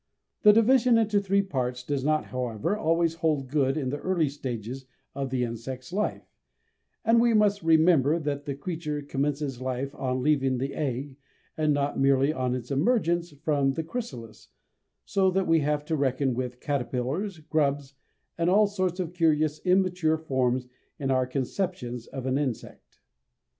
This 0.41 0.55
division 0.55 0.97
into 0.97 1.19
three 1.19 1.43
parts 1.43 1.83
does 1.83 2.03
not 2.03 2.25
however 2.25 2.75
always 2.75 3.13
hold 3.13 3.49
good 3.49 3.77
in 3.77 3.89
the 3.89 3.99
early 3.99 4.29
stages 4.29 4.87
of 5.13 5.29
the 5.29 5.43
insect's 5.43 5.93
life, 5.93 6.25
and 7.05 7.21
we 7.21 7.35
must 7.35 7.61
remember 7.61 8.17
that 8.17 8.45
the 8.45 8.55
creature 8.55 9.03
commences 9.03 9.61
life 9.61 9.93
on 9.93 10.23
leaving 10.23 10.57
the 10.57 10.73
egg, 10.73 11.17
and 11.55 11.71
not 11.71 11.99
merely 11.99 12.33
on 12.33 12.55
its 12.55 12.71
emergence 12.71 13.29
from 13.43 13.73
the 13.73 13.83
chrysalis, 13.83 14.47
so 15.05 15.29
that 15.29 15.45
we 15.45 15.59
have 15.59 15.85
to 15.85 15.95
reckon 15.95 16.33
with 16.33 16.59
caterpillars, 16.59 17.37
grubs 17.37 17.93
and 18.39 18.49
all 18.49 18.65
sorts 18.65 18.99
of 18.99 19.13
curious 19.13 19.59
immature 19.67 20.17
forms 20.17 20.65
in 20.97 21.11
our 21.11 21.27
conceptions 21.27 22.07
of 22.07 22.25
an 22.25 22.39
insect. 22.39 23.01